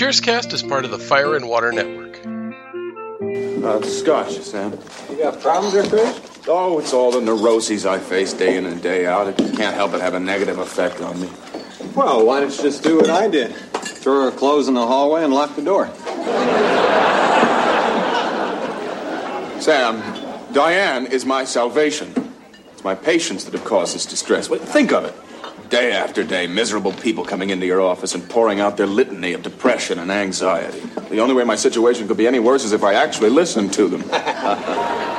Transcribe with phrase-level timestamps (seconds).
[0.00, 2.24] Cheerscast is part of the Fire and Water Network.
[3.62, 4.78] Uh, scotch, Sam.
[5.10, 6.18] You got problems there, Chris?
[6.48, 9.28] Oh, it's all the neuroses I face day in and day out.
[9.28, 11.28] It can't help but have a negative effect on me.
[11.94, 13.54] Well, why don't you just do what I did?
[13.74, 15.88] Throw her clothes in the hallway and lock the door.
[19.60, 20.02] Sam,
[20.54, 22.32] Diane is my salvation.
[22.72, 24.48] It's my patients that have caused this distress.
[24.48, 25.14] But think of it.
[25.70, 29.44] Day after day, miserable people coming into your office and pouring out their litany of
[29.44, 30.80] depression and anxiety.
[31.10, 33.86] The only way my situation could be any worse is if I actually listened to
[33.86, 34.02] them.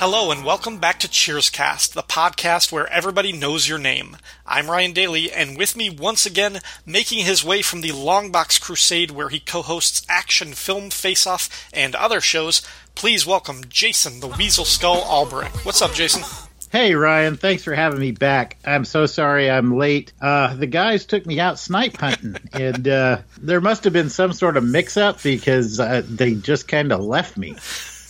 [0.00, 4.16] Hello and welcome back to Cheerscast, the podcast where everybody knows your name.
[4.46, 9.10] I'm Ryan Daly, and with me once again, making his way from the Longbox Crusade
[9.10, 12.62] where he co-hosts Action Film Face Off and other shows,
[12.94, 15.66] please welcome Jason the Weasel Skull Albrecht.
[15.66, 16.22] What's up, Jason?
[16.70, 18.56] Hey Ryan, thanks for having me back.
[18.64, 20.12] I'm so sorry I'm late.
[20.20, 24.32] Uh, the guys took me out snipe hunting, and uh, there must have been some
[24.32, 27.56] sort of mix-up because uh, they just kind of left me.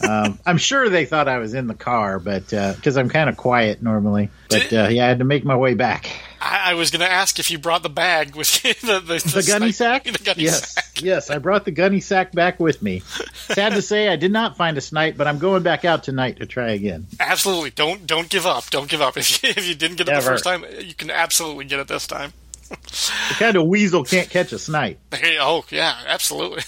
[0.07, 3.37] Um, I'm sure they thought I was in the car, but because I'm kind of
[3.37, 6.11] quiet normally, but uh, yeah, I had to make my way back.
[6.41, 9.33] I, I was going to ask if you brought the bag with you, the, the,
[9.35, 10.05] The gunny sack?
[10.09, 11.03] The gunny yes, sack.
[11.03, 13.01] yes, I brought the gunny sack back with me.
[13.35, 16.39] Sad to say, I did not find a snipe, but I'm going back out tonight
[16.39, 17.07] to try again.
[17.21, 18.71] Absolutely, don't don't give up.
[18.71, 19.17] Don't give up.
[19.17, 21.89] If you, if you didn't get it the first time, you can absolutely get it
[21.89, 22.33] this time.
[22.69, 24.99] The kind of weasel can't catch a snipe.
[25.15, 26.63] Hey, oh yeah, absolutely.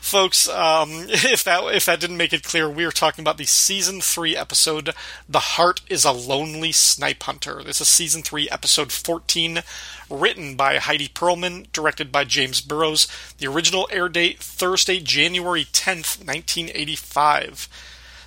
[0.00, 3.46] Folks, um, if that if that didn't make it clear, we are talking about the
[3.46, 4.94] season three episode
[5.28, 9.62] "The Heart Is a Lonely Snipe Hunter." This is season three, episode fourteen,
[10.08, 13.06] written by Heidi Perlman, directed by James Burrows.
[13.38, 17.68] The original air date Thursday, January tenth, nineteen eighty five.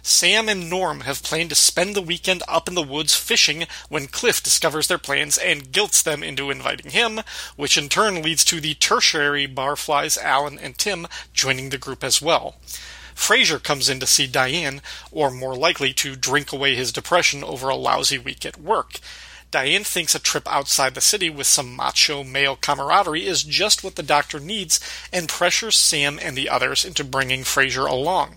[0.06, 4.08] Sam and Norm have planned to spend the weekend up in the woods fishing when
[4.08, 7.22] Cliff discovers their plans and guilts them into inviting him,
[7.56, 12.22] which in turn leads to the tertiary barflies Alan and Tim joining the group as
[12.22, 12.56] well.
[13.16, 17.70] Frasier comes in to see Diane, or more likely to drink away his depression over
[17.70, 19.00] a lousy week at work.
[19.52, 23.96] Diane thinks a trip outside the city with some macho male camaraderie is just what
[23.96, 24.82] the doctor needs
[25.14, 28.36] and pressures Sam and the others into bringing Frasier along.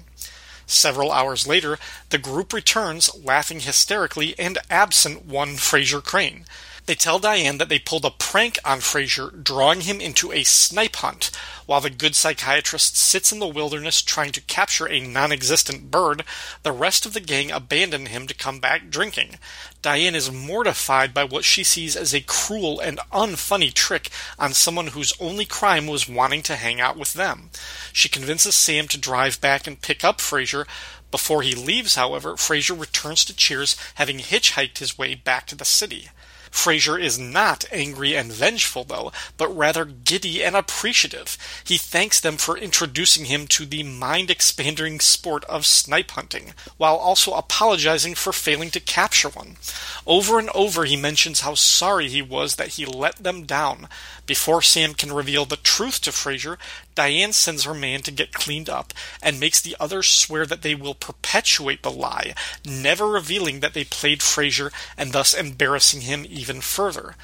[0.67, 1.79] Several hours later,
[2.11, 6.45] the group returns, laughing hysterically and absent one Frasier Crane.
[6.87, 10.95] They tell Diane that they pulled a prank on Frasier, drawing him into a snipe
[10.97, 11.33] hunt.
[11.67, 16.23] While the good psychiatrist sits in the wilderness trying to capture a non existent bird,
[16.63, 19.41] the rest of the gang abandon him to come back drinking.
[19.83, 24.09] Diane is mortified by what she sees as a cruel and unfunny trick
[24.39, 27.51] on someone whose only crime was wanting to hang out with them.
[27.93, 30.67] She convinces Sam to drive back and pick up Frasier.
[31.11, 35.65] Before he leaves, however, Frasier returns to Cheers, having hitchhiked his way back to the
[35.65, 36.11] city.
[36.57, 41.37] Frasier is not angry and vengeful, though, but rather giddy and appreciative.
[41.63, 46.97] He thanks them for introducing him to the mind expanding sport of snipe hunting, while
[46.97, 49.59] also apologizing for failing to capture one.
[50.07, 53.87] Over and over, he mentions how sorry he was that he let them down.
[54.25, 56.57] Before Sam can reveal the truth to Frasier,
[56.97, 58.93] Diane sends her man to get cleaned up
[59.23, 62.35] and makes the others swear that they will perpetuate the lie,
[62.65, 67.15] never revealing that they played Frasier and thus embarrassing him even further.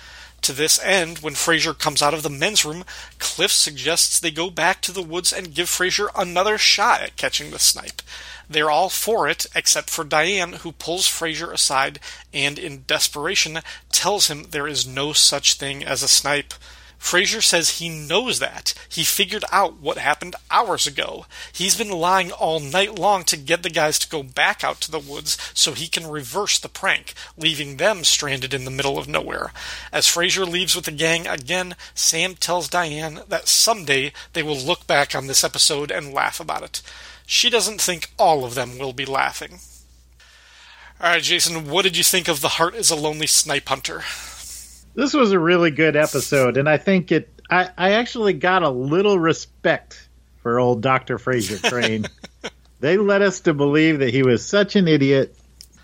[0.42, 2.84] To this end, when Frasier comes out of the men's room,
[3.18, 7.50] Cliff suggests they go back to the woods and give Frasier another shot at catching
[7.50, 8.02] the snipe.
[8.50, 12.00] They're all for it, except for Diane, who pulls Frasier aside
[12.34, 13.60] and, in desperation,
[13.90, 16.52] tells him there is no such thing as a snipe.
[17.02, 18.72] Frasier says he knows that.
[18.88, 21.26] He figured out what happened hours ago.
[21.52, 24.90] He's been lying all night long to get the guys to go back out to
[24.90, 29.08] the woods so he can reverse the prank, leaving them stranded in the middle of
[29.08, 29.52] nowhere.
[29.92, 34.86] As Frasier leaves with the gang again, Sam tells Diane that someday they will look
[34.86, 36.82] back on this episode and laugh about it.
[37.26, 39.58] She doesn't think all of them will be laughing.
[41.00, 44.02] Alright, Jason, what did you think of The Heart is a Lonely Snipe Hunter?
[44.94, 47.28] This was a really good episode, and I think it.
[47.50, 50.08] I, I actually got a little respect
[50.42, 52.06] for old Doctor Frasier Crane.
[52.80, 55.36] they led us to believe that he was such an idiot.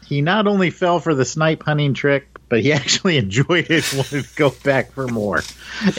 [0.07, 3.99] He not only fell for the snipe hunting trick, but he actually enjoyed it, and
[3.99, 5.43] wanted to go back for more.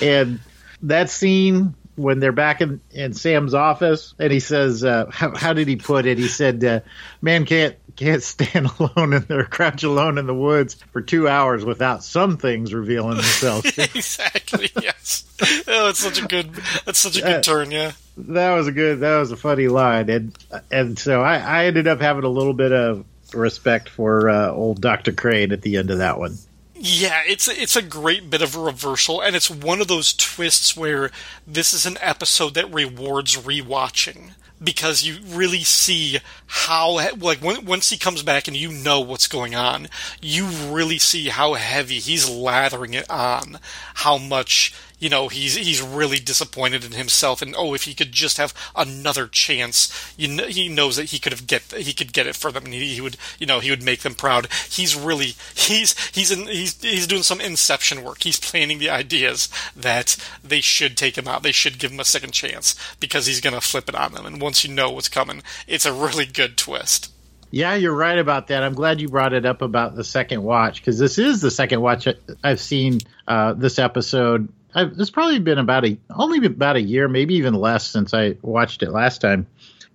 [0.02, 0.40] And
[0.84, 5.54] that scene when they're back in, in Sam's office, and he says, uh, how, "How
[5.54, 6.80] did he put it?" He said, uh,
[7.22, 11.66] "Man can't can't stand alone in there, crouch alone in the woods for two hours
[11.66, 14.72] without some things revealing themselves." exactly.
[14.82, 15.26] Yes.
[15.68, 16.52] Oh, that's such a good.
[16.86, 17.72] That's such a good Uh, turn.
[17.72, 17.92] Yeah.
[18.18, 20.38] that was a good that was a funny line and
[20.70, 24.82] and so I, I ended up having a little bit of respect for uh, old
[24.82, 25.14] Dr.
[25.14, 26.38] Crane at the end of that one.
[26.82, 30.78] Yeah, it's it's a great bit of a reversal, and it's one of those twists
[30.78, 31.12] where
[31.46, 34.32] this is an episode that rewards rewatching
[34.64, 39.28] because you really see how like when, once he comes back and you know what's
[39.28, 39.90] going on,
[40.22, 43.60] you really see how heavy he's lathering it on,
[43.96, 48.12] how much you know he's he's really disappointed in himself, and oh, if he could
[48.12, 52.14] just have another chance, you know, he knows that he could have get he could
[52.14, 54.48] get it for them, and he, he would you know he would make them proud.
[54.70, 58.24] He's really he's he's in he's he's doing some inception work.
[58.24, 61.44] He's planning the ideas that they should take him out.
[61.44, 64.26] They should give him a second chance because he's going to flip it on them.
[64.26, 67.12] And once you know what's coming, it's a really good twist.
[67.52, 68.62] Yeah, you're right about that.
[68.62, 71.82] I'm glad you brought it up about the second watch because this is the second
[71.82, 72.08] watch
[72.44, 74.50] I've seen uh, this episode.
[74.74, 78.38] I've, it's probably been about a only about a year, maybe even less since I
[78.42, 79.48] watched it last time.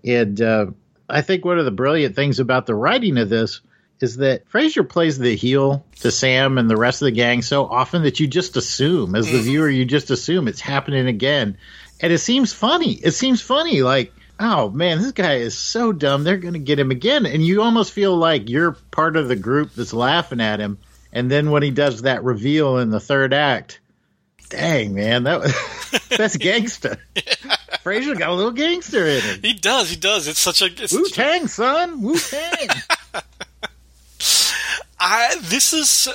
[0.05, 0.67] And uh,
[1.09, 3.61] I think one of the brilliant things about the writing of this
[4.00, 7.65] is that Frasier plays the heel to Sam and the rest of the gang so
[7.65, 11.56] often that you just assume, as the viewer, you just assume it's happening again.
[12.00, 12.93] And it seems funny.
[12.93, 16.25] It seems funny, like, oh man, this guy is so dumb.
[16.25, 17.25] They're going to get him again.
[17.25, 20.79] And you almost feel like you're part of the group that's laughing at him.
[21.12, 23.79] And then when he does that reveal in the third act,
[24.56, 25.53] dang man, that was,
[26.11, 26.99] that's gangsta.
[27.85, 29.41] Frasier got a little gangster in him.
[29.43, 30.27] He does, he does.
[30.27, 32.69] It's such a Wu such a- Tang, son, Wu Tang.
[35.06, 36.09] I, this is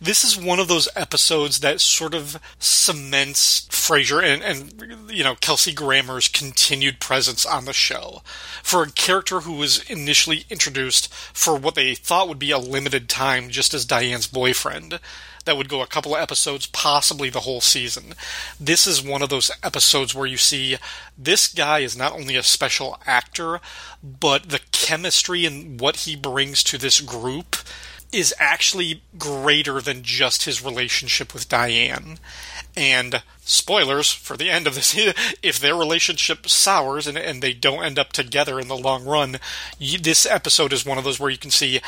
[0.00, 5.34] this is one of those episodes that sort of cements Frasier and, and you know
[5.34, 8.22] Kelsey Grammer's continued presence on the show
[8.62, 13.08] for a character who was initially introduced for what they thought would be a limited
[13.08, 15.00] time, just as Diane's boyfriend.
[15.44, 18.14] That would go a couple of episodes, possibly the whole season.
[18.58, 20.76] This is one of those episodes where you see
[21.16, 23.60] this guy is not only a special actor,
[24.02, 27.56] but the chemistry and what he brings to this group
[28.12, 32.18] is actually greater than just his relationship with Diane.
[32.76, 34.94] And spoilers for the end of this
[35.42, 39.38] if their relationship sours and, and they don't end up together in the long run,
[39.78, 41.80] you, this episode is one of those where you can see.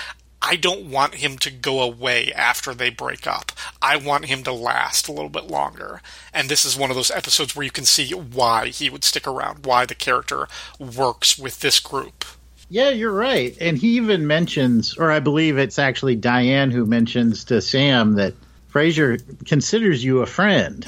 [0.45, 3.53] I don't want him to go away after they break up.
[3.81, 6.03] I want him to last a little bit longer.
[6.35, 9.27] And this is one of those episodes where you can see why he would stick
[9.29, 10.49] around, why the character
[10.81, 12.25] works with this group.
[12.69, 13.57] Yeah, you're right.
[13.61, 18.35] And he even mentions, or I believe it's actually Diane who mentions to Sam that
[18.73, 20.85] Frasier considers you a friend,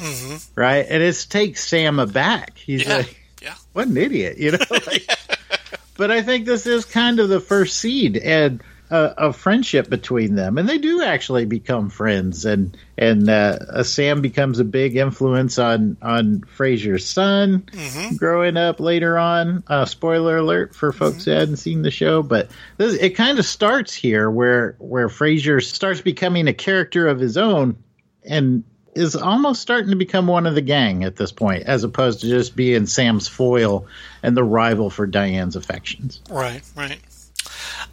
[0.56, 0.86] right?
[0.88, 2.56] And it takes Sam aback.
[2.58, 2.90] He's Mm-hmm.
[2.90, 2.96] Yeah.
[2.96, 3.54] like, Yeah.
[3.74, 4.58] what an idiot, you know?
[4.70, 5.06] Like,
[5.96, 8.60] But I think this is kind of the first seed and
[8.94, 12.44] uh, of friendship between them, and they do actually become friends.
[12.44, 18.16] And and uh, uh, Sam becomes a big influence on on Frasier's son Mm-hmm.
[18.16, 19.64] growing up later on.
[19.66, 23.44] Uh, spoiler alert for folks who hadn't seen the show, but this, it kind of
[23.44, 27.76] starts here where where Fraser starts becoming a character of his own,
[28.24, 28.62] and
[28.94, 32.28] is almost starting to become one of the gang at this point, as opposed to
[32.28, 33.88] just being Sam's foil
[34.22, 36.20] and the rival for Diane's affections.
[36.30, 37.00] Right, right.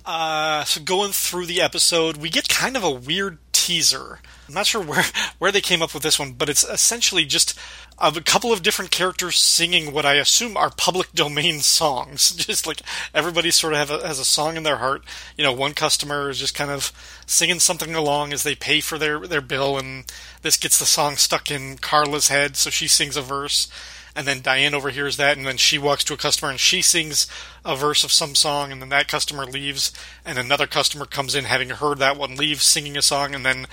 [0.06, 4.20] Uh, so going through the episode, we get kind of a weird teaser.
[4.48, 5.04] I'm not sure where
[5.38, 7.58] where they came up with this one, but it's essentially just
[8.00, 12.32] a couple of different characters singing what I assume are public domain songs.
[12.36, 12.82] Just like
[13.14, 15.04] everybody sort of a, has a song in their heart.
[15.38, 16.92] You know, one customer is just kind of
[17.28, 20.06] singing something along as they pay for their their bill, and
[20.42, 23.70] this gets the song stuck in Carla's head, so she sings a verse
[24.16, 27.28] and then Diane overhears that, and then she walks to a customer and she sings
[27.64, 29.94] a verse of some song, and then that customer leaves,
[30.26, 33.68] and another customer comes in having heard that one leave singing a song, and then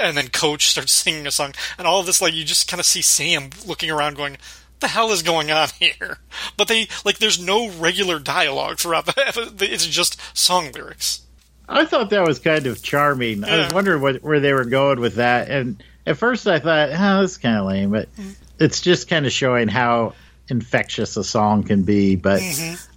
[0.00, 2.80] and then Coach starts singing a song, and all of this like you just kind
[2.80, 4.38] of see Sam looking around going.
[4.78, 6.18] The hell is going on here?
[6.58, 9.68] But they like there's no regular dialogue throughout the.
[9.70, 11.22] It's just song lyrics.
[11.68, 13.42] I thought that was kind of charming.
[13.42, 16.90] I was wondering what, where they were going with that, and at first I thought,
[16.90, 18.36] "Oh, that's kind of lame," but mm.
[18.58, 20.14] It's just kind of showing how
[20.48, 22.16] infectious a song can be.
[22.16, 22.42] But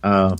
[0.04, 0.38] uh,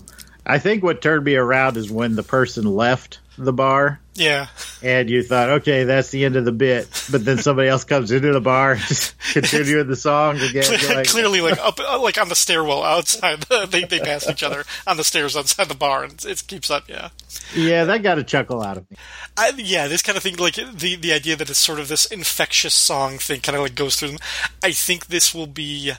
[0.54, 4.48] I, think what turned me around is when the person left the bar Yeah.
[4.82, 6.88] and you thought, okay, that's the end of the bit.
[7.10, 10.64] But then somebody else comes into the bar, just continuing the song again.
[10.94, 13.40] Like, Clearly, like up, uh, like on the stairwell outside,
[13.70, 16.88] they they pass each other on the stairs outside the bar, and it keeps up.
[16.88, 17.08] Yeah,
[17.54, 18.96] yeah, that got a chuckle out of me.
[19.38, 22.04] I, yeah, this kind of thing, like the the idea that it's sort of this
[22.06, 24.18] infectious song thing, kind of like goes through them.
[24.62, 25.92] I think this will be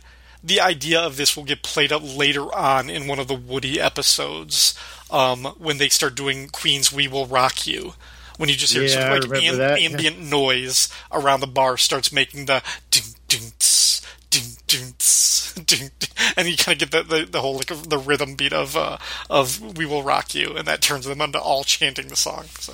[0.44, 3.80] the idea of this will get played up later on in one of the Woody
[3.80, 4.74] episodes
[5.12, 7.94] um, when they start doing Queen's "We Will Rock You."
[8.38, 9.80] When you just hear Yeah, sort of like that.
[9.80, 15.92] ambient noise around the bar starts making the ding ding tss, ding ding tss, ding,
[16.00, 18.76] ding, and you kind of get the, the, the whole like the rhythm beat of
[18.76, 18.98] uh,
[19.30, 22.46] of "We Will Rock You," and that turns them into all chanting the song.
[22.60, 22.74] So.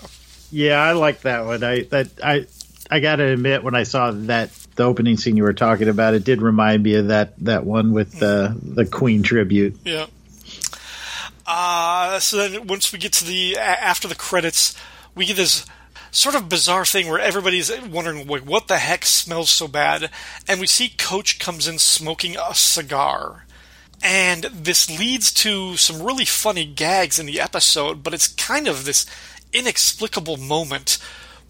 [0.51, 1.61] Yeah, I like that one.
[1.63, 2.45] I that I
[2.89, 6.13] I got to admit when I saw that the opening scene you were talking about,
[6.13, 9.77] it did remind me of that that one with the the Queen tribute.
[9.83, 10.07] Yeah.
[11.45, 14.75] Uh, so then once we get to the after the credits,
[15.15, 15.65] we get this
[16.11, 20.09] sort of bizarre thing where everybody's wondering like, what the heck smells so bad,
[20.47, 23.45] and we see Coach comes in smoking a cigar.
[24.03, 28.85] And this leads to some really funny gags in the episode, but it's kind of
[28.85, 29.07] this
[29.53, 30.99] inexplicable moment.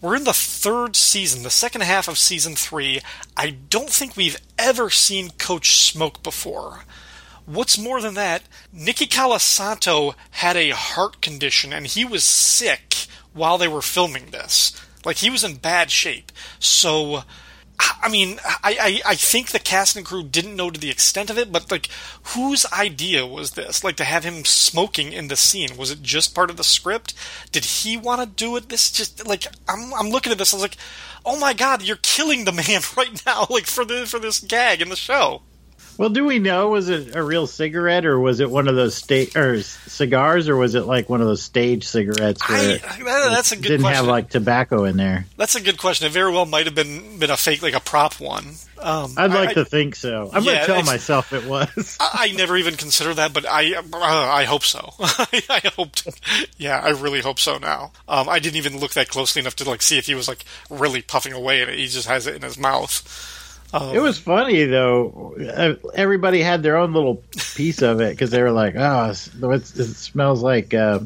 [0.00, 3.00] We're in the third season, the second half of season three.
[3.36, 6.84] I don't think we've ever seen Coach smoke before.
[7.46, 12.94] What's more than that, Nicky Colasanto had a heart condition and he was sick
[13.32, 14.72] while they were filming this.
[15.04, 16.30] Like he was in bad shape.
[16.60, 17.24] So
[17.80, 21.30] I mean, I, I, I think the cast and crew didn't know to the extent
[21.30, 21.88] of it, but like,
[22.34, 23.84] whose idea was this?
[23.84, 25.76] Like to have him smoking in the scene?
[25.76, 27.14] Was it just part of the script?
[27.52, 28.68] Did he want to do it?
[28.68, 30.52] This just like I'm I'm looking at this.
[30.52, 30.76] I was like,
[31.24, 34.80] oh my god, you're killing the man right now, like for the for this gag
[34.80, 35.42] in the show.
[35.98, 38.94] Well, do we know was it a real cigarette or was it one of those
[38.94, 42.82] sta- or cigars or was it like one of those stage cigarettes I, where it
[42.82, 43.96] that- that's a good didn't question.
[43.96, 45.26] have like tobacco in there?
[45.36, 46.06] That's a good question.
[46.06, 48.54] It very well might have been been a fake, like a prop one.
[48.80, 50.30] Um, I'd like I, to think so.
[50.32, 51.96] I'm Yeah, gonna tell myself it was.
[52.00, 54.92] I, never even considered that, but I uh, I hope so.
[55.00, 56.06] I, hoped,
[56.58, 57.58] yeah, I really hope so.
[57.58, 60.28] Now, um, I didn't even look that closely enough to like see if he was
[60.28, 61.68] like really puffing away it.
[61.70, 63.34] He just has it in his mouth.
[63.72, 65.36] Um, It was funny though.
[65.94, 67.22] Everybody had their own little
[67.54, 71.00] piece of it because they were like, "Oh, it smells like uh,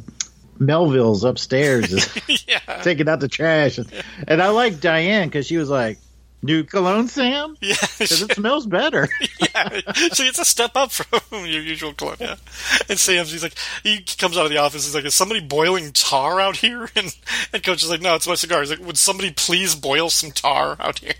[0.58, 2.08] Melville's upstairs is
[2.46, 3.90] yeah, taking out the trash." And,
[4.28, 5.98] and I like Diane because she was like,
[6.42, 7.56] "New cologne, Sam?
[7.60, 9.08] yeah, Because it smells better."
[9.40, 9.80] yeah.
[10.12, 12.16] So it's a step up from your usual cologne.
[12.20, 12.36] Yeah.
[12.88, 14.84] And Sam's, he's like, he comes out of the office.
[14.84, 17.12] He's like, "Is somebody boiling tar out here?" And
[17.52, 20.30] and Coach is like, "No, it's my cigar." He's like, "Would somebody please boil some
[20.30, 21.14] tar out here?"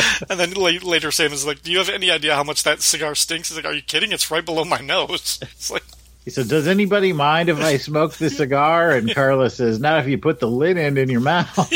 [0.30, 3.14] And then later, Sam is like, "Do you have any idea how much that cigar
[3.14, 4.12] stinks?" He's like, "Are you kidding?
[4.12, 5.84] It's right below my nose." It's like,
[6.24, 10.08] He said, "Does anybody mind if I smoke the cigar?" And Carla says, "Not if
[10.08, 11.72] you put the lid end in your mouth."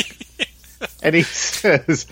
[1.02, 2.06] and he says,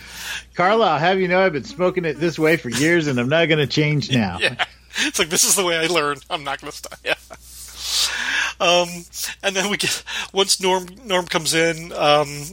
[0.54, 3.28] "Carla, I'll have you know I've been smoking it this way for years, and I'm
[3.28, 4.64] not going to change now." yeah,
[4.99, 6.25] it's like this is the way I learned.
[6.28, 6.99] I'm not going to stop.
[7.04, 7.14] Yeah.
[8.61, 9.04] Um,
[9.42, 11.92] and then we get once Norm Norm comes in.
[11.92, 12.44] Um,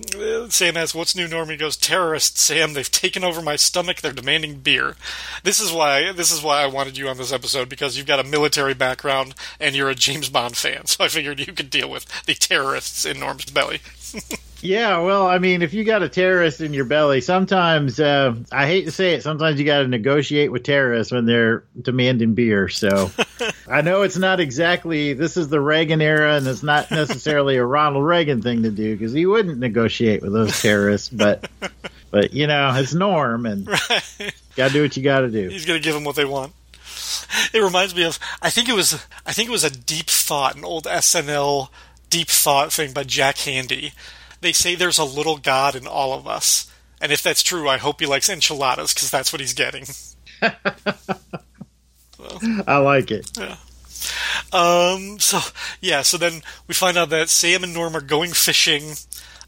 [0.49, 2.73] Sam asks, "What's new?" Norm he goes, "Terrorists, Sam.
[2.73, 4.01] They've taken over my stomach.
[4.01, 4.95] They're demanding beer."
[5.43, 8.19] This is why this is why I wanted you on this episode because you've got
[8.19, 10.85] a military background and you're a James Bond fan.
[10.91, 13.79] So I figured you could deal with the terrorists in Norm's belly.
[14.61, 18.67] Yeah, well, I mean, if you got a terrorist in your belly, sometimes uh, I
[18.67, 22.69] hate to say it, sometimes you got to negotiate with terrorists when they're demanding beer.
[22.69, 23.11] So
[23.67, 27.65] I know it's not exactly this is the Reagan era, and it's not necessarily a
[27.65, 31.09] Ronald Reagan thing to do because he wouldn't negotiate with those terrorists.
[31.09, 31.49] But
[32.11, 33.65] but you know, it's Norm, and
[34.55, 35.49] got to do what you got to do.
[35.49, 36.53] He's going to give them what they want.
[37.53, 40.55] It reminds me of I think it was I think it was a deep thought,
[40.55, 41.69] an old SNL
[42.11, 43.93] deep thought thing by Jack Handey.
[44.41, 46.69] They say there's a little god in all of us,
[46.99, 49.85] and if that's true, I hope he likes enchiladas because that's what he's getting.
[52.67, 53.29] I like it.
[54.51, 55.39] Um, so
[55.79, 58.93] yeah, so then we find out that Sam and Norm are going fishing.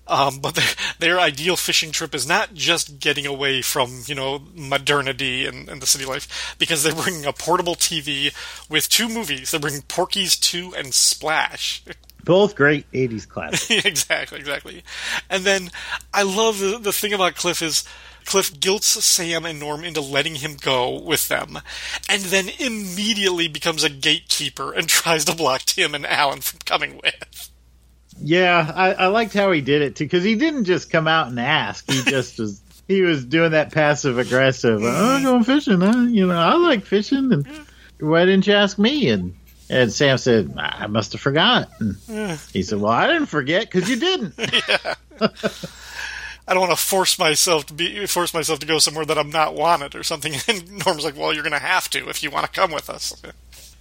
[0.05, 0.67] Um, but their,
[0.99, 5.81] their ideal fishing trip is not just getting away from, you know, modernity and, and
[5.81, 8.33] the city life, because they're bringing a portable TV
[8.69, 9.51] with two movies.
[9.51, 11.83] They're bringing Porky's 2 and Splash.
[12.23, 13.85] Both great '80s classics.
[13.85, 14.83] exactly, exactly.
[15.29, 15.71] And then
[16.13, 17.83] I love the, the thing about Cliff is
[18.25, 21.59] Cliff guilts Sam and Norm into letting him go with them,
[22.09, 26.99] and then immediately becomes a gatekeeper and tries to block Tim and Alan from coming
[27.03, 27.49] with.
[28.21, 31.27] Yeah, I, I liked how he did it too because he didn't just come out
[31.27, 31.89] and ask.
[31.89, 32.61] He just was.
[32.85, 34.83] He was doing that passive aggressive.
[34.83, 35.15] Oh, mm-hmm.
[35.15, 35.79] I'm going fishing.
[35.79, 36.01] Huh?
[36.01, 38.09] You know, I like fishing, and mm-hmm.
[38.09, 39.07] why didn't you ask me?
[39.07, 39.35] And
[39.69, 41.97] And Sam said, I must have forgotten.
[42.51, 44.35] He said, Well, I didn't forget because you didn't.
[46.45, 49.29] I don't want to force myself to be force myself to go somewhere that I'm
[49.29, 50.33] not wanted or something.
[50.47, 52.89] And Norm's like, "Well, you're going to have to if you want to come with
[52.89, 53.13] us."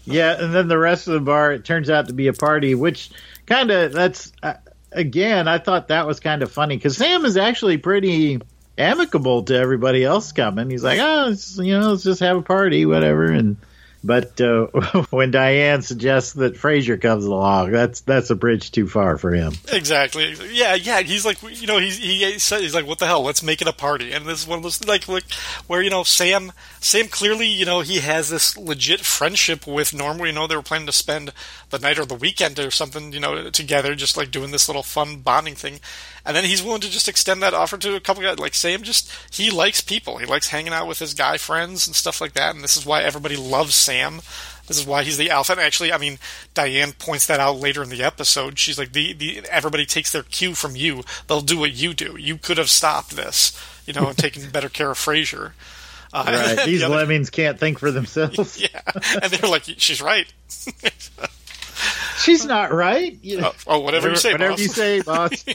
[0.05, 0.41] yeah.
[0.41, 3.11] And then the rest of the bar, it turns out to be a party, which
[3.47, 4.55] kind of, that's, uh,
[4.93, 8.41] again, I thought that was kind of funny because Sam is actually pretty
[8.79, 10.71] amicable to everybody else coming.
[10.71, 13.27] He's like, Oh, you know, let's just have a party, whatever.
[13.27, 13.57] And,
[14.05, 14.67] but uh,
[15.11, 19.55] when Diane suggests that Frasier comes along, that's that's a bridge too far for him.
[19.73, 20.35] Exactly.
[20.51, 21.03] Yeah, yeah.
[21.03, 23.23] He's like, you know, he's he said he's like, what the hell?
[23.23, 24.13] Let's make it a party.
[24.13, 25.31] And this is one of those like, like
[25.67, 30.19] where you know Sam Sam clearly you know he has this legit friendship with Norm.
[30.19, 31.33] Where, you know they were planning to spend
[31.71, 34.83] the night or the weekend or something, you know, together, just like doing this little
[34.83, 35.81] fun bonding thing.
[36.25, 38.38] And then he's willing to just extend that offer to a couple guys.
[38.38, 40.19] Like Sam, just he likes people.
[40.19, 42.55] He likes hanging out with his guy friends and stuff like that.
[42.55, 44.21] And this is why everybody loves Sam.
[44.69, 45.52] This is why he's the alpha.
[45.52, 46.19] And actually, I mean,
[46.55, 48.59] Diane points that out later in the episode.
[48.61, 51.02] She's like, the, the everybody takes their cue from you.
[51.26, 52.17] They'll do what you do.
[52.17, 53.52] You could have stopped this,
[53.87, 55.52] you know, and taken better care of Frasier.
[56.12, 56.25] Uh,
[56.57, 56.64] Right.
[56.67, 58.61] These the other- lemmings can't think for themselves.
[58.62, 58.81] yeah,
[59.21, 60.33] and they're like, she's right.
[62.23, 63.19] She's not right.
[63.23, 64.61] You know, Oh, oh, whatever you say, whatever boss.
[64.61, 65.45] you say, boss.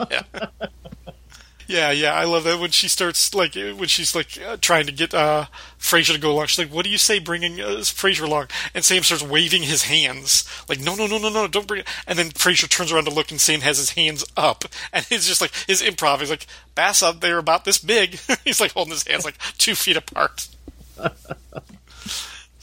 [1.70, 4.94] Yeah, yeah, I love that when she starts like when she's like uh, trying to
[4.94, 5.48] get uh
[5.78, 6.46] Frasier to go along.
[6.48, 9.84] She's like, "What do you say, bringing uh, Frasier along?" And Sam starts waving his
[9.84, 11.88] hands like, "No, no, no, no, no, don't bring." It.
[12.08, 15.28] And then Frasier turns around to look, and Sam has his hands up, and it's
[15.28, 16.20] just like his improv.
[16.22, 19.76] He's like, "Bass up they're about this big." he's like holding his hands like two
[19.76, 20.48] feet apart.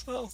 [0.06, 0.30] So,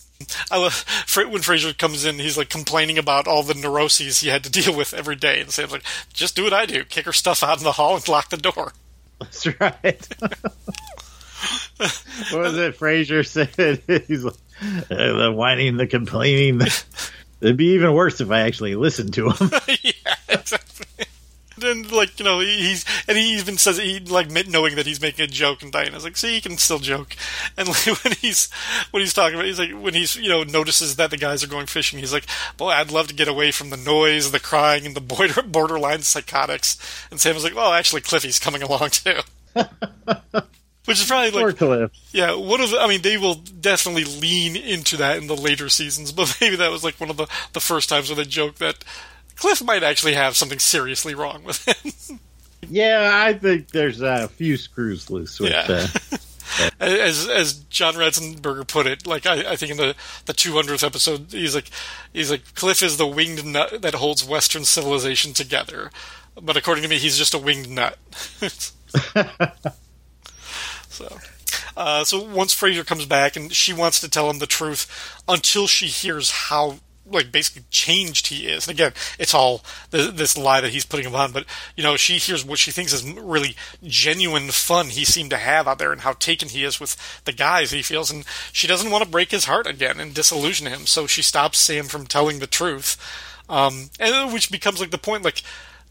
[0.51, 0.85] I love
[1.15, 2.19] when Frasier comes in.
[2.19, 5.51] He's like complaining about all the neuroses he had to deal with every day, and
[5.51, 8.09] Sam's like, "Just do what I do: kick her stuff out in the hall and
[8.09, 8.73] lock the door."
[9.21, 10.09] That's right.
[11.77, 12.79] what was it?
[12.79, 16.61] Frasier said he's like, uh, the whining, the complaining.
[17.41, 19.51] It'd be even worse if I actually listened to him.
[19.83, 21.07] yeah, exactly.
[21.61, 25.25] Then, like you know, he's and he even says he like knowing that he's making
[25.25, 27.17] a joke, and Diana's like, "See, you can still joke."
[27.57, 28.51] And like, when he's
[28.91, 31.49] when he's talking about, he's like when he's you know notices that the guys are
[31.49, 32.27] going fishing, he's like,
[32.57, 36.03] "Boy, I'd love to get away from the noise, the crying, and the border, borderline
[36.03, 36.79] psychotics."
[37.11, 39.21] And Sam was like, "Well, actually, Cliffy's coming along too."
[40.87, 44.97] Which is probably like yeah, one of the, I mean, they will definitely lean into
[44.97, 47.89] that in the later seasons, but maybe that was like one of the, the first
[47.89, 48.85] times where they joke that
[49.41, 52.19] Cliff might actually have something seriously wrong with him.
[52.69, 55.87] Yeah, I think there's a few screws loose with Yeah.
[56.63, 60.85] uh, as as John Ratzenberger put it, like I, I think in the the 200th
[60.87, 61.71] episode, he's like
[62.13, 65.91] he's like Cliff is the winged nut that holds Western civilization together,
[66.41, 67.99] but according to me, he's just a winged nut.
[70.89, 71.19] so.
[71.77, 74.87] Uh, so once Frasier comes back and she wants to tell him the truth
[75.27, 76.77] until she hears how
[77.11, 78.67] like basically changed he is.
[78.67, 81.45] And again, it's all th- this lie that he's putting him on, but
[81.77, 85.67] you know, she hears what she thinks is really genuine fun he seemed to have
[85.69, 88.91] out there and how taken he is with the guys he feels and she doesn't
[88.91, 90.87] want to break his heart again and disillusion him.
[90.87, 92.97] So she stops Sam from telling the truth.
[93.49, 95.43] Um, and which becomes like the point like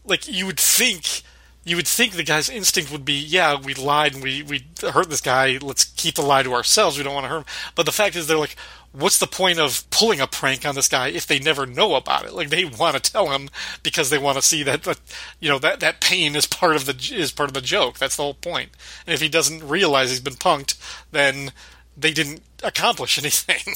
[0.06, 1.22] like you would think
[1.64, 5.10] you would think the guy's instinct would be, yeah, we lied and we, we hurt
[5.10, 5.58] this guy.
[5.60, 6.96] Let's keep the lie to ourselves.
[6.96, 7.44] We don't want to hurt him.
[7.74, 8.56] But the fact is, they're like,
[8.92, 12.24] what's the point of pulling a prank on this guy if they never know about
[12.24, 12.32] it?
[12.32, 13.48] Like they want to tell him
[13.82, 15.00] because they want to see that, that
[15.38, 17.98] you know, that, that pain is part of the is part of the joke.
[17.98, 18.70] That's the whole point.
[19.06, 20.76] And if he doesn't realize he's been punked,
[21.12, 21.52] then
[21.96, 23.74] they didn't accomplish anything.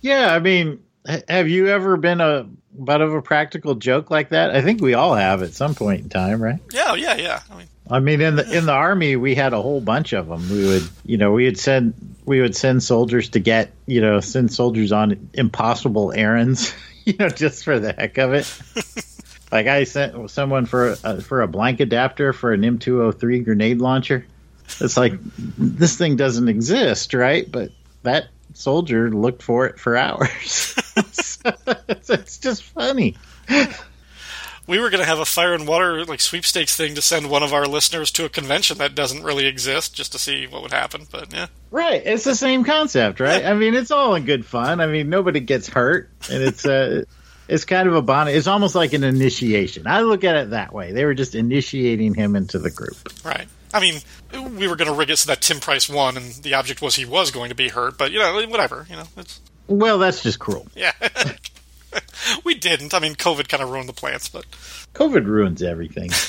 [0.00, 0.82] Yeah, I mean,
[1.28, 4.50] have you ever been a butt of a practical joke like that?
[4.50, 6.60] I think we all have at some point in time, right?
[6.72, 7.40] yeah, yeah, yeah.
[7.50, 10.26] I mean, I mean, in the in the army, we had a whole bunch of
[10.26, 10.48] them.
[10.48, 14.20] We would, you know, we would send we would send soldiers to get, you know,
[14.20, 16.74] send soldiers on impossible errands,
[17.04, 18.62] you know, just for the heck of it.
[19.52, 24.24] like I sent someone for a, for a blank adapter for an M203 grenade launcher.
[24.80, 25.12] It's like
[25.58, 27.50] this thing doesn't exist, right?
[27.50, 27.72] But
[28.04, 30.74] that soldier looked for it for hours.
[30.96, 31.38] it's,
[32.08, 33.16] it's just funny.
[34.66, 37.42] We were going to have a fire and water like sweepstakes thing to send one
[37.42, 40.72] of our listeners to a convention that doesn't really exist just to see what would
[40.72, 41.06] happen.
[41.10, 43.44] But yeah, Right, it's the same concept, right?
[43.44, 44.80] I mean, it's all in good fun.
[44.80, 47.04] I mean, nobody gets hurt, and it's uh,
[47.48, 48.28] it's kind of a bond.
[48.30, 49.86] It's almost like an initiation.
[49.86, 50.92] I look at it that way.
[50.92, 52.96] They were just initiating him into the group.
[53.24, 53.48] right.
[53.74, 54.00] I mean,
[54.58, 56.94] we were going to rig it so that Tim Price won, and the object was
[56.94, 57.96] he was going to be hurt.
[57.96, 58.86] But you know, whatever.
[58.90, 60.66] You know, it's Well, that's just cruel.
[60.74, 60.92] yeah.
[62.44, 62.94] we didn't.
[62.94, 64.44] I mean, COVID kind of ruined the plants, but
[64.94, 66.10] COVID ruins everything.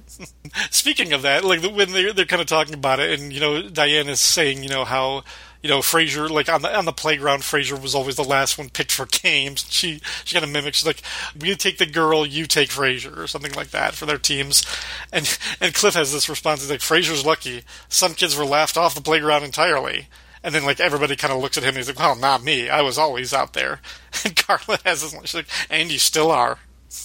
[0.70, 3.68] Speaking of that, like when they're they're kind of talking about it, and you know,
[3.68, 5.24] Diane is saying, you know, how
[5.62, 8.68] you know, Frasier, like on the on the playground, Frasier was always the last one
[8.68, 9.64] picked for games.
[9.70, 11.02] She she kind of mimics she's like,
[11.38, 14.64] "We take the girl, you take Frasier," or something like that for their teams.
[15.12, 16.62] And and Cliff has this response.
[16.62, 17.62] He's like, "Frasier's lucky.
[17.88, 20.08] Some kids were laughed off the playground entirely."
[20.44, 21.68] And then like everybody kind of looks at him.
[21.70, 22.68] and He's like, "Well, not me.
[22.68, 23.80] I was always out there."
[24.24, 25.12] And Carla has this.
[25.22, 26.58] She's like, "And you still are."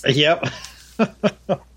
[0.05, 0.45] Yep.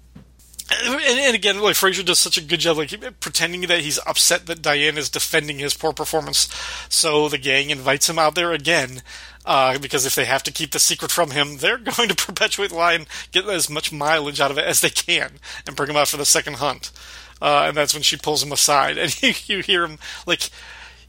[0.85, 4.47] And, and again, like Frasier does such a good job, like pretending that he's upset
[4.47, 6.49] that Diane is defending his poor performance.
[6.89, 9.03] So the gang invites him out there again,
[9.45, 12.69] uh, because if they have to keep the secret from him, they're going to perpetuate
[12.71, 15.33] the lie and get as much mileage out of it as they can,
[15.67, 16.93] and bring him out for the second hunt.
[17.43, 20.51] Uh, and that's when she pulls him aside, and you, you hear him like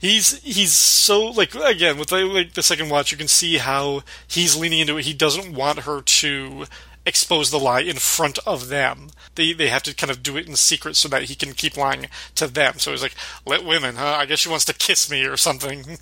[0.02, 4.02] he's he's so like again with the, like the second watch, you can see how
[4.28, 5.06] he's leaning into it.
[5.06, 6.66] He doesn't want her to
[7.06, 9.12] expose the lie in front of them.
[9.36, 11.78] They they have to kind of do it in secret so that he can keep
[11.78, 12.80] lying to them.
[12.80, 14.18] So he's like, "Let women, huh?
[14.20, 15.98] I guess she wants to kiss me or something."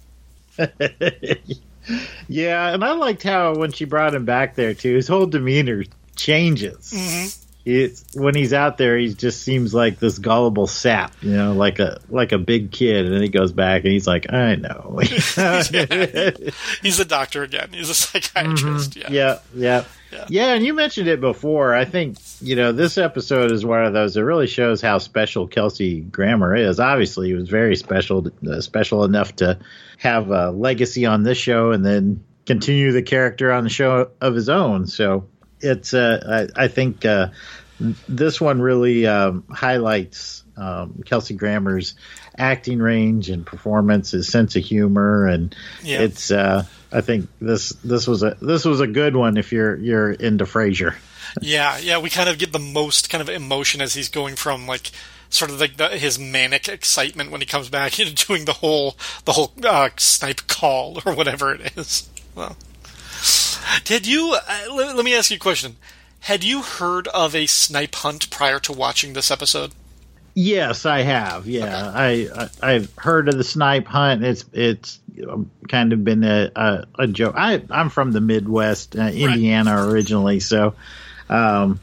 [2.28, 5.84] yeah, and I liked how when she brought him back there too, his whole demeanor
[6.16, 6.92] changes.
[6.94, 7.39] Mhm.
[7.66, 11.80] It's when he's out there, he just seems like this gullible sap, you know, like
[11.80, 15.00] a like a big kid, and then he goes back and he's like, I know.
[16.82, 17.70] He's a doctor again.
[17.74, 18.96] He's a psychiatrist.
[18.96, 19.08] Yeah.
[19.12, 20.26] yeah, yeah, Yeah.
[20.30, 20.54] yeah.
[20.54, 21.76] And you mentioned it before.
[21.76, 25.48] I think you know this episode is one of those that really shows how special
[25.48, 26.80] Kelsey Grammer is.
[26.80, 29.60] Obviously, he was very special, uh, special enough to
[29.98, 34.34] have a legacy on this show, and then continue the character on the show of
[34.34, 34.88] his own.
[34.88, 35.26] So
[35.62, 37.30] it's, uh, I, I think uh,
[38.08, 41.96] this one really um, highlights um, Kelsey Grammer's
[42.38, 46.02] acting range and performance, his sense of humor, and Yeah.
[46.02, 46.32] it's.
[46.32, 50.12] Uh, I think this this was a this was a good one if you're you're
[50.12, 50.96] into Frasier.
[51.42, 54.66] Yeah, yeah, we kind of get the most kind of emotion as he's going from
[54.68, 54.92] like
[55.30, 58.98] sort of like the, his manic excitement when he comes back into doing the whole
[59.26, 62.10] the whole uh, snipe call or whatever it is.
[62.36, 62.58] Well,
[63.84, 64.36] did you?
[64.36, 65.78] Uh, let, let me ask you a question.
[66.22, 69.72] Had you heard of a snipe hunt prior to watching this episode?
[70.36, 71.48] Yes, I have.
[71.48, 74.24] Yeah, I, I I've heard of the snipe hunt.
[74.24, 77.36] It's it's um, kind of been a a, a joke.
[77.38, 80.76] I I'm from the Midwest, uh, Indiana originally, so
[81.30, 81.80] um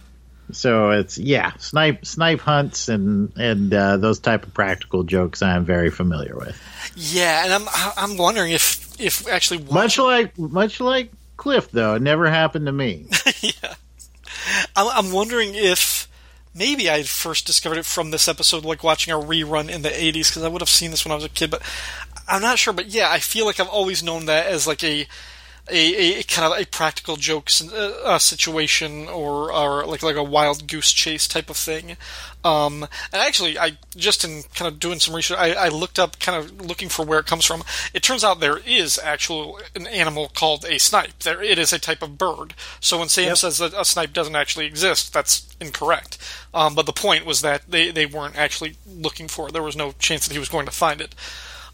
[0.52, 5.64] so it's yeah snipe snipe hunts and and uh, those type of practical jokes I'm
[5.64, 6.60] very familiar with.
[6.94, 12.02] Yeah, and I'm I'm wondering if if actually Much like much like Cliff though, it
[12.02, 13.06] never happened to me.
[13.40, 13.74] yeah.
[14.76, 16.08] I'm, wondering if
[16.54, 20.28] maybe I first discovered it from this episode, like watching a rerun in the 80s,
[20.28, 21.62] because I would have seen this when I was a kid, but
[22.28, 22.72] I'm not sure.
[22.72, 25.06] But yeah, I feel like I've always known that as like a.
[25.68, 30.68] A, a kind of a practical joke uh, situation, or or like like a wild
[30.68, 31.96] goose chase type of thing,
[32.46, 36.20] um, and actually, I just in kind of doing some research, I, I looked up,
[36.20, 37.64] kind of looking for where it comes from.
[37.92, 41.18] It turns out there is actual an animal called a snipe.
[41.20, 42.54] There, it is a type of bird.
[42.78, 46.18] So when Sam says that a snipe doesn't actually exist, that's incorrect.
[46.54, 49.52] Um, but the point was that they they weren't actually looking for it.
[49.52, 51.16] There was no chance that he was going to find it.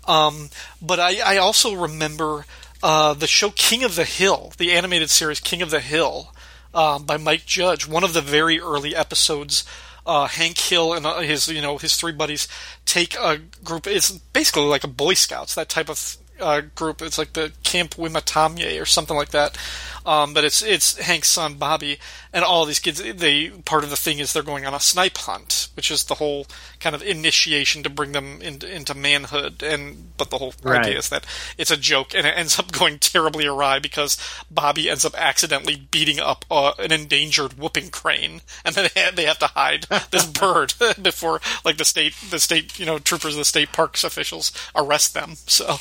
[0.08, 0.48] Um,
[0.80, 2.46] but I, I also remember
[2.82, 6.32] uh, the show King of the Hill, the animated series King of the Hill,
[6.74, 7.86] um, by Mike Judge.
[7.86, 9.64] One of the very early episodes,
[10.06, 12.48] uh, Hank Hill and uh, his you know his three buddies
[12.84, 13.86] take a group.
[13.86, 17.00] It's basically like a Boy Scouts, that type of uh, group.
[17.00, 19.56] It's like the Camp Wimatamye or something like that.
[20.04, 21.98] Um, but it's it's Hank's son Bobby
[22.32, 23.00] and all these kids.
[23.00, 26.16] They part of the thing is they're going on a snipe hunt, which is the
[26.16, 26.46] whole
[26.80, 29.62] kind of initiation to bring them into, into manhood.
[29.62, 30.80] And but the whole Right.
[30.84, 31.24] idea is that
[31.56, 34.18] it's a joke and it ends up going terribly awry because
[34.50, 39.38] Bobby ends up accidentally beating up uh, an endangered whooping crane, and then they have
[39.38, 43.70] to hide this bird before like the state the state you know troopers the state
[43.72, 45.34] parks officials arrest them.
[45.46, 45.76] So.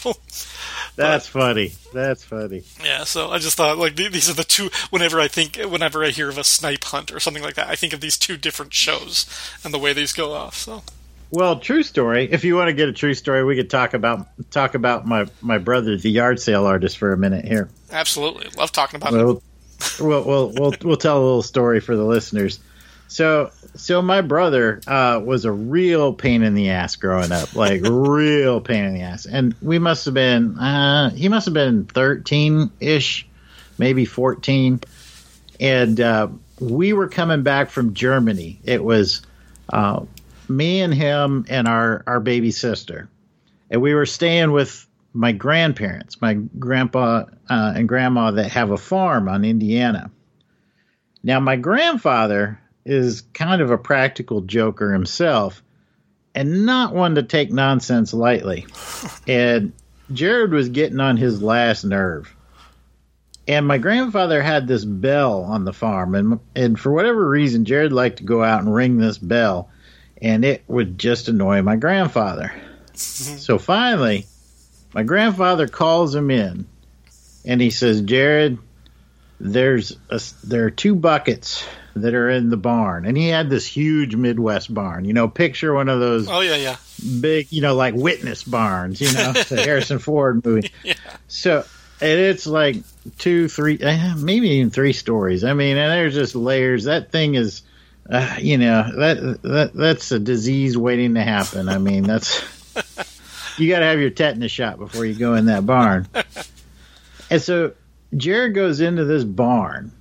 [0.96, 1.74] That's funny.
[1.94, 2.64] That's funny.
[2.84, 4.70] Yeah, so I just thought like these are the two.
[4.90, 7.76] Whenever I think, whenever I hear of a snipe hunt or something like that, I
[7.76, 9.26] think of these two different shows
[9.64, 10.56] and the way these go off.
[10.56, 10.84] So
[11.32, 12.28] Well, true story.
[12.32, 15.28] If you want to get a true story, we could talk about talk about my
[15.42, 17.70] my brother, the yard sale artist, for a minute here.
[17.92, 19.18] absolutely love talking about it.
[19.18, 19.44] We'll,
[20.00, 22.60] we'll, we'll, we'll, we'll tell a little story for the listeners.
[23.08, 27.82] So, so my brother uh, was a real pain in the ass growing up, like
[27.90, 29.26] real pain in the ass.
[29.26, 33.28] And we must have been, uh, he must have been 13 ish,
[33.78, 34.82] maybe 14.
[35.60, 36.28] And uh,
[36.60, 38.60] we were coming back from Germany.
[38.64, 39.22] It was
[39.72, 40.06] uh,
[40.50, 43.10] me and him and our, our baby sister.
[43.70, 48.78] And we were staying with my grandparents, my grandpa uh, and grandma that have a
[48.78, 50.12] farm on Indiana.
[51.24, 55.62] Now, my grandfather is kind of a practical joker himself
[56.34, 58.66] and not one to take nonsense lightly.
[59.28, 59.74] and
[60.12, 62.34] Jared was getting on his last nerve.
[63.48, 67.92] And my grandfather had this bell on the farm, and and for whatever reason, Jared
[67.92, 69.70] liked to go out and ring this bell,
[70.22, 72.54] and it would just annoy my grandfather.
[72.94, 73.38] Mm-hmm.
[73.38, 74.28] so finally,
[74.94, 76.68] my grandfather calls him in,
[77.44, 78.60] and he says, "Jared,
[79.40, 83.66] there's a, there are two buckets that are in the barn," and he had this
[83.66, 85.06] huge Midwest barn.
[85.06, 86.76] You know, picture one of those Oh yeah, yeah.
[87.20, 90.72] big, you know, like witness barns, you know, the Harrison Ford movie.
[90.84, 90.94] Yeah.
[91.28, 91.66] So,
[92.02, 92.78] and it's like
[93.18, 95.44] two, three, eh, maybe even three stories.
[95.44, 96.86] I mean, and there's just layers.
[96.86, 97.62] That thing is,
[98.10, 101.70] uh, you know, that that that's a disease waiting to happen.
[101.70, 102.42] I mean, that's
[103.58, 106.08] you got to have your tetanus shot before you go in that barn.
[107.30, 107.74] and so
[108.18, 109.92] Jared goes into this barn,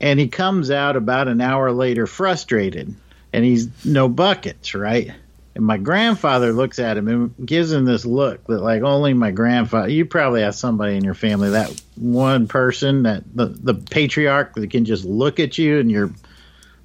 [0.00, 2.94] and he comes out about an hour later frustrated,
[3.32, 5.12] and he's no buckets, right?
[5.54, 9.30] And my grandfather looks at him and gives him this look that, like, only my
[9.30, 9.88] grandfather.
[9.88, 14.70] You probably have somebody in your family that one person that the the patriarch that
[14.70, 16.12] can just look at you and your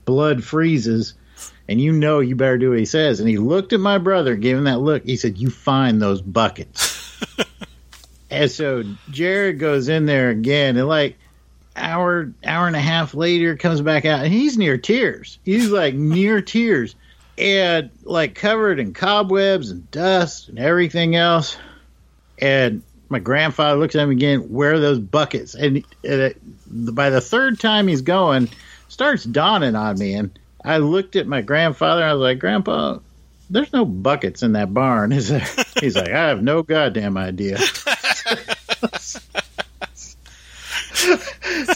[0.04, 1.14] blood freezes,
[1.70, 3.20] and you know you better do what he says.
[3.20, 5.06] And he looked at my brother, gave him that look.
[5.06, 7.24] He said, "You find those buckets."
[8.30, 11.18] and so Jared goes in there again, and like
[11.76, 15.40] hour hour and a half later comes back out, and he's near tears.
[15.44, 16.96] He's like near tears
[17.38, 21.58] and like covered in cobwebs and dust and everything else.
[22.40, 24.52] And my grandfather looks at him again.
[24.52, 25.56] Where are those buckets?
[25.56, 28.50] And, and it, by the third time he's going,
[28.88, 30.14] starts dawning on me.
[30.14, 32.02] And I looked at my grandfather.
[32.02, 33.00] And I was like, Grandpa,
[33.50, 35.46] there's no buckets in that barn, is there?
[35.80, 37.60] He's like, I have no goddamn idea.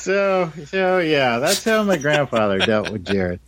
[0.09, 3.39] So, so yeah, that's how my grandfather dealt with Jared.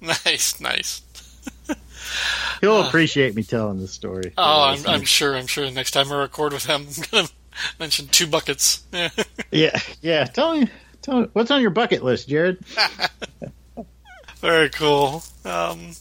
[0.00, 1.02] Nice, nice.
[2.62, 4.32] He'll appreciate me telling this story.
[4.38, 5.36] Oh, I'm, I'm sure.
[5.36, 5.70] I'm sure.
[5.70, 7.28] Next time I record with him, I'm gonna
[7.78, 8.82] mention two buckets.
[8.92, 9.10] Yeah.
[9.50, 10.24] Yeah, yeah.
[10.24, 10.68] Tell me,
[11.00, 12.58] tell me, what's on your bucket list, Jared?
[14.40, 15.22] Very cool.
[15.44, 15.92] Um,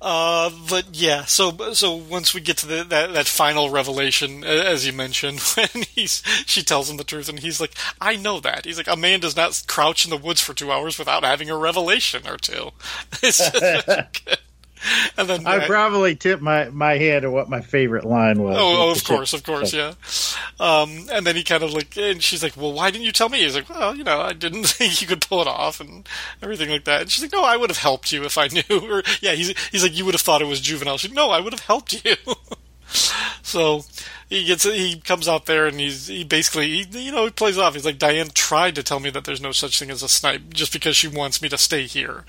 [0.00, 4.86] uh, but yeah, so so once we get to the, that that final revelation, as
[4.86, 8.64] you mentioned, when he's she tells him the truth, and he's like, "I know that."
[8.64, 11.50] He's like, "A man does not crouch in the woods for two hours without having
[11.50, 12.70] a revelation or two.
[13.22, 13.88] It's just.
[15.16, 18.56] And then I uh, probably tipped my my head at what my favorite line was.
[18.58, 19.94] Oh, oh, of course, of course, yeah.
[20.58, 23.28] Um, and then he kind of like, and she's like, "Well, why didn't you tell
[23.28, 26.08] me?" He's like, "Well, you know, I didn't think you could pull it off and
[26.42, 28.62] everything like that." And she's like, "No, I would have helped you if I knew."
[28.90, 31.30] Or yeah, he's he's like, "You would have thought it was juvenile." She's like, "No,
[31.30, 32.16] I would have helped you."
[33.42, 33.84] so
[34.28, 37.58] he gets he comes out there and he's he basically he, you know he plays
[37.58, 37.74] off.
[37.74, 40.54] He's like, "Diane tried to tell me that there's no such thing as a snipe
[40.54, 42.24] just because she wants me to stay here."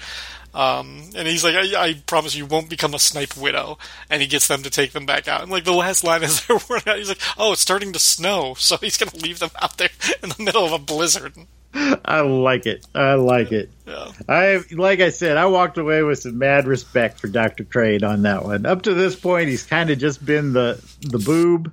[0.54, 3.78] Um, and he's like, I, I promise you won't become a snipe widow.
[4.10, 5.42] And he gets them to take them back out.
[5.42, 8.56] And like the last line is they're out, he's like, oh, it's starting to snow.
[8.62, 9.90] So he's going to leave them out there
[10.24, 11.34] in the middle of a blizzard.
[11.74, 12.86] I like it.
[12.96, 13.70] I like it.
[13.86, 14.12] Yeah.
[14.30, 18.22] I like I said, I walked away with some mad respect for Doctor Crane on
[18.22, 18.66] that one.
[18.66, 21.72] Up to this point, he's kind of just been the the boob,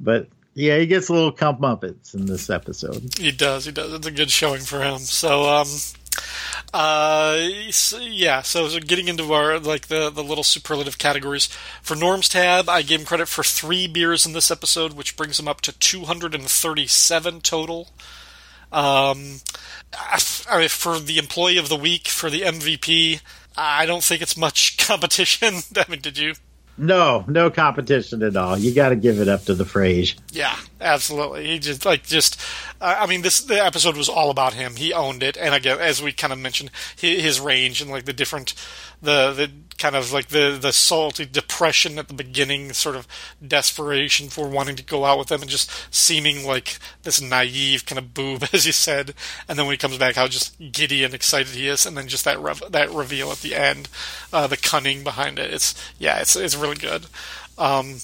[0.00, 3.10] but yeah, he gets a little comeuppance in this episode.
[3.18, 3.64] He does.
[3.64, 3.92] He does.
[3.92, 4.98] It's a good showing for him.
[4.98, 5.66] So, um,
[6.72, 7.36] uh,
[7.68, 8.42] s- yeah.
[8.42, 11.46] So, so getting into our like the the little superlative categories
[11.82, 15.38] for Norm's tab, I gave him credit for three beers in this episode, which brings
[15.38, 17.88] him up to 237 total.
[18.72, 19.40] Um,
[19.92, 20.18] I
[20.50, 23.20] I mean, for the employee of the week for the MVP,
[23.56, 25.54] I don't think it's much competition.
[25.76, 26.34] I mean, did you?
[26.76, 28.58] No, no competition at all.
[28.58, 30.16] You got to give it up to the phrase.
[30.32, 31.46] Yeah, absolutely.
[31.46, 32.40] He just like just.
[32.80, 34.76] I I mean, this the episode was all about him.
[34.76, 38.04] He owned it, and again, as we kind of mentioned, his, his range and like
[38.04, 38.54] the different,
[39.00, 43.06] the the kind of like the the salty depression at the beginning, sort of
[43.46, 47.98] desperation for wanting to go out with them, and just seeming like this naive kind
[47.98, 49.14] of boob, as you said,
[49.48, 52.08] and then when he comes back, how just giddy and excited he is, and then
[52.08, 53.88] just that rev- that reveal at the end,
[54.32, 55.52] uh, the cunning behind it.
[55.52, 57.06] It's yeah, it's it's really good.
[57.56, 57.98] Um,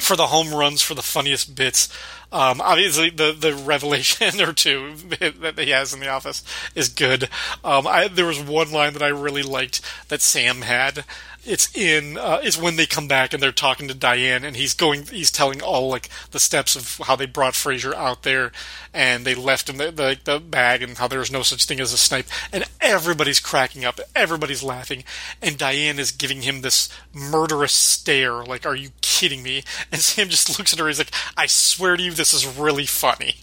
[0.00, 1.88] for the home runs for the funniest bits.
[2.32, 7.24] Um, obviously, the the revelation or two that he has in the office is good.
[7.64, 11.04] Um, I, there was one line that I really liked that Sam had.
[11.44, 14.74] It's in uh, it's when they come back and they're talking to Diane and he's
[14.74, 18.52] going he's telling all like the steps of how they brought Frasier out there
[18.92, 21.80] and they left him the, the, the bag and how there was no such thing
[21.80, 22.26] as a snipe.
[22.52, 24.00] And everybody's cracking up.
[24.14, 25.04] Everybody's laughing.
[25.40, 28.44] And Diane is giving him this murderous stare.
[28.44, 29.64] Like are you kidding me?
[29.92, 30.88] And Sam just looks at her.
[30.88, 33.36] He's like I swear to you this is really funny.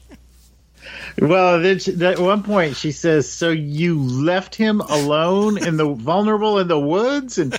[1.20, 6.68] Well, at one point she says, "So you left him alone in the vulnerable in
[6.68, 7.58] the woods?" And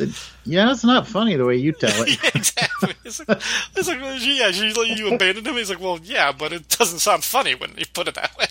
[0.00, 2.94] said, "Yeah, it's not funny the way you tell it." Yeah, exactly.
[3.04, 3.42] It's like,
[3.76, 5.54] it's like yeah, you, you abandoned him.
[5.54, 8.46] He's like, well, yeah, but it doesn't sound funny when you put it that way.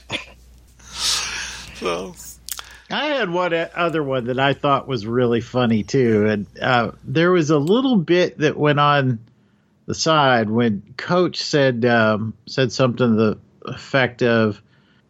[1.75, 2.15] so,
[2.89, 7.31] I had one other one that I thought was really funny too, and uh, there
[7.31, 9.19] was a little bit that went on
[9.85, 14.61] the side when Coach said um, said something to the effect of,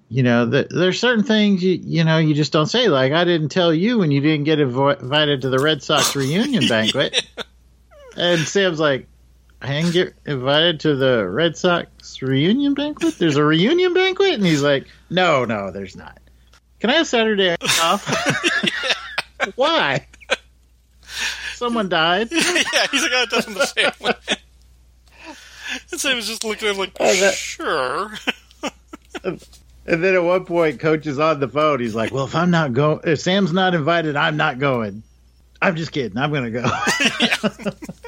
[0.09, 2.87] you know, that there's certain things you you know you just don't say.
[2.87, 6.67] Like I didn't tell you when you didn't get invited to the Red Sox reunion
[6.67, 7.25] banquet,
[8.15, 9.07] and Sam's like.
[9.61, 13.17] I didn't get invited to the Red Sox reunion banquet.
[13.19, 16.17] There's a reunion banquet, and he's like, "No, no, there's not."
[16.79, 18.07] Can I have Saturday off?
[19.55, 20.07] Why?
[21.55, 22.29] Someone died.
[22.31, 22.41] yeah,
[22.89, 24.13] he's like, oh, it doesn't the same way.
[25.91, 28.11] And Sam was just looking at him like, Oh, that- sure.
[29.89, 31.79] And then at one point, coach is on the phone.
[31.79, 35.03] He's like, "Well, if I'm not going, if Sam's not invited, I'm not going."
[35.61, 36.17] I'm just kidding.
[36.17, 37.69] I'm going to go.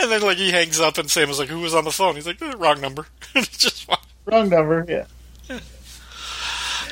[0.00, 2.14] And then, like, he hangs up, and Sam is like, who was on the phone?
[2.14, 3.06] He's like, eh, wrong number.
[3.34, 3.90] Just.
[4.24, 4.86] Wrong number.
[4.88, 5.06] Yeah.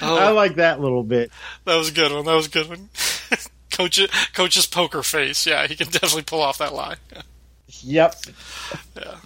[0.02, 1.30] I Oh, like that little bit.
[1.64, 2.24] that was a good one.
[2.26, 2.88] That was a good one.
[3.70, 4.00] Coach,
[4.34, 5.46] Coach's poker face.
[5.46, 6.96] Yeah, he can definitely pull off that lie.
[7.82, 8.16] Yep.
[8.96, 9.16] Yeah.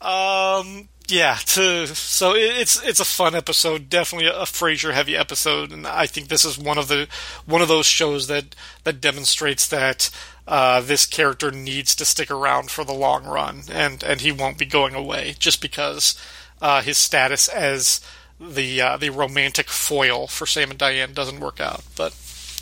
[0.00, 1.34] Um, yeah.
[1.34, 6.06] To so it, it's it's a fun episode, definitely a, Frasier heavy episode, and I
[6.06, 7.08] think this is one of the
[7.46, 10.10] one of those shows that that demonstrates that
[10.46, 14.58] uh, this character needs to stick around for the long run, and and he won't
[14.58, 16.20] be going away just because
[16.60, 18.00] uh, his status as
[18.40, 21.84] the uh, the romantic foil for Sam and Diane doesn't work out.
[21.96, 22.14] But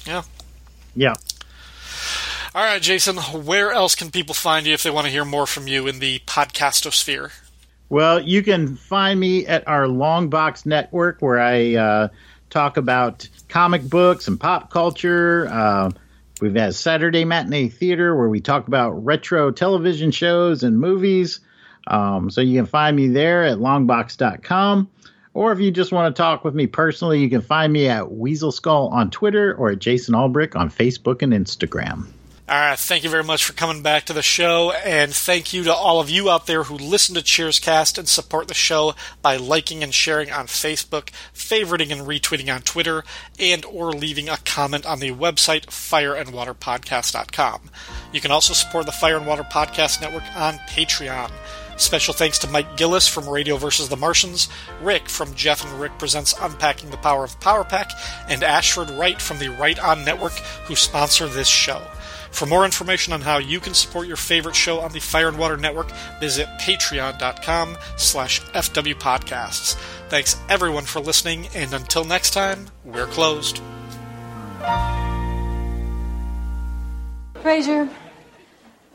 [0.07, 0.23] yeah.
[0.95, 1.15] Yeah.
[2.55, 5.47] All right, Jason, where else can people find you if they want to hear more
[5.47, 7.31] from you in the podcastosphere?
[7.91, 12.09] Well, you can find me at our Longbox Network where I uh,
[12.51, 15.49] talk about comic books and pop culture.
[15.51, 15.91] Uh,
[16.41, 21.41] we've had Saturday Matinee Theater where we talk about retro television shows and movies.
[21.87, 24.91] Um, so you can find me there at longbox.com.
[25.33, 28.13] Or if you just want to talk with me personally, you can find me at
[28.13, 32.09] Weasel Skull on Twitter or at Jason Albrick on Facebook and Instagram.
[32.51, 35.65] All right, thank you very much for coming back to the show, and thank you
[35.65, 39.37] to all of you out there who listen to Cheerscast and support the show by
[39.37, 43.05] liking and sharing on Facebook, favoriting and retweeting on Twitter,
[43.39, 47.71] and or leaving a comment on the website fireandwaterpodcast.com.
[48.15, 51.31] You can also support the Fire and Water Podcast Network on Patreon.
[51.77, 53.91] Special thanks to Mike Gillis from Radio vs.
[53.91, 54.49] the Martians,
[54.81, 57.91] Rick from Jeff and Rick Presents Unpacking the Power of Power Pack,
[58.27, 60.33] and Ashford Wright from the Right On Network
[60.65, 61.87] who sponsor this show.
[62.31, 65.39] For more information on how you can support your favorite show on the Fire and
[65.39, 69.75] Water Network, visit patreon.com slash fwpodcasts.
[70.09, 73.61] Thanks everyone for listening, and until next time, we're closed.
[77.35, 77.89] Frasier,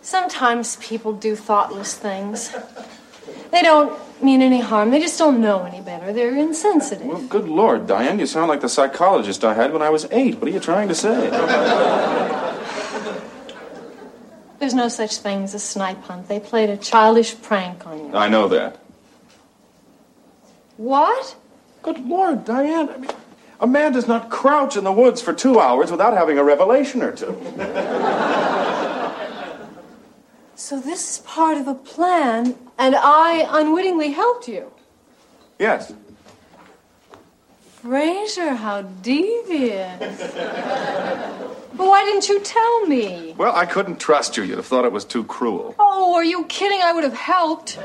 [0.02, 2.56] sometimes people do thoughtless things.
[3.52, 4.90] They don't mean any harm.
[4.92, 6.12] They just don't know any better.
[6.12, 7.06] They're insensitive.
[7.06, 10.40] Well, good Lord, Diane, you sound like the psychologist I had when I was eight.
[10.40, 11.30] What are you trying to say?
[14.64, 16.30] There's no such thing as a snipe hunt.
[16.30, 18.16] They played a childish prank on you.
[18.16, 18.80] I know that.
[20.78, 21.36] What?
[21.82, 22.88] Good Lord, Diane.
[22.88, 23.12] I mean,
[23.60, 27.02] a man does not crouch in the woods for two hours without having a revelation
[27.02, 27.36] or two.
[30.56, 34.72] So this is part of a plan, and I unwittingly helped you.
[35.60, 35.92] Yes.
[37.84, 40.00] Frasier, how devious.
[40.00, 43.36] but why didn't you tell me?
[43.38, 44.44] Well, I couldn't trust you.
[44.44, 45.76] You'd have thought it was too cruel.
[45.78, 46.80] Oh, are you kidding?
[46.82, 47.78] I would have helped.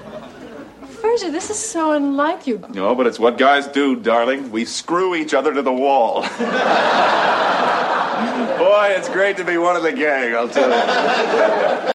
[0.85, 2.65] Frasier, this is so unlike you.
[2.75, 4.53] No, but it's what guys do, darling.
[4.53, 6.23] We screw each other to the wall.
[8.59, 11.93] Boy, it's great to be one of the gang, I'll tell you.